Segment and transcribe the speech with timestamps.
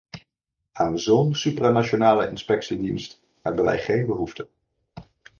[0.71, 4.47] Aan zo'n supranationale inspectiedienst hebben wij geen behoefte.